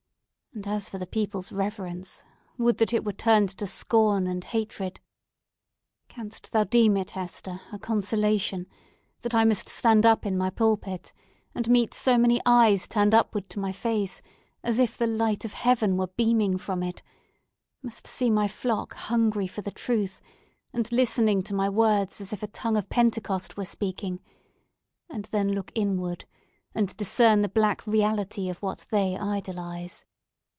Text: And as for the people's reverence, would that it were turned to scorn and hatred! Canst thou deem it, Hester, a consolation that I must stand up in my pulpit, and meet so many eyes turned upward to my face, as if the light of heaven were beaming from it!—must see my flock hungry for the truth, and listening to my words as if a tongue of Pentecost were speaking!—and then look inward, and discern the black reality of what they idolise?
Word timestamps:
And 0.53 0.67
as 0.67 0.89
for 0.89 0.97
the 0.97 1.07
people's 1.07 1.53
reverence, 1.53 2.23
would 2.57 2.77
that 2.79 2.91
it 2.93 3.05
were 3.05 3.13
turned 3.13 3.47
to 3.51 3.65
scorn 3.65 4.27
and 4.27 4.43
hatred! 4.43 4.99
Canst 6.09 6.51
thou 6.51 6.65
deem 6.65 6.97
it, 6.97 7.11
Hester, 7.11 7.61
a 7.71 7.79
consolation 7.79 8.67
that 9.21 9.33
I 9.33 9.45
must 9.45 9.69
stand 9.69 10.05
up 10.05 10.25
in 10.25 10.37
my 10.37 10.49
pulpit, 10.49 11.13
and 11.55 11.69
meet 11.69 11.93
so 11.93 12.17
many 12.17 12.41
eyes 12.45 12.85
turned 12.85 13.13
upward 13.13 13.49
to 13.51 13.59
my 13.61 13.71
face, 13.71 14.21
as 14.61 14.77
if 14.77 14.97
the 14.97 15.07
light 15.07 15.45
of 15.45 15.53
heaven 15.53 15.95
were 15.95 16.07
beaming 16.17 16.57
from 16.57 16.83
it!—must 16.83 18.05
see 18.05 18.29
my 18.29 18.49
flock 18.49 18.93
hungry 18.93 19.47
for 19.47 19.61
the 19.61 19.71
truth, 19.71 20.19
and 20.73 20.91
listening 20.91 21.41
to 21.43 21.55
my 21.55 21.69
words 21.69 22.19
as 22.19 22.33
if 22.33 22.43
a 22.43 22.47
tongue 22.47 22.75
of 22.75 22.89
Pentecost 22.89 23.55
were 23.55 23.63
speaking!—and 23.63 25.25
then 25.31 25.53
look 25.53 25.71
inward, 25.75 26.25
and 26.75 26.93
discern 26.97 27.39
the 27.39 27.47
black 27.47 27.87
reality 27.87 28.49
of 28.49 28.57
what 28.61 28.85
they 28.91 29.15
idolise? 29.15 30.03